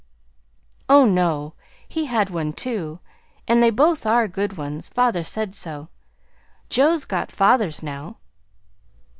[0.89, 1.53] "Oh, no.
[1.87, 2.99] He had one, too,
[3.47, 4.89] and they both are good ones.
[4.89, 5.89] Father said so.
[6.69, 8.17] Joe's got father's now."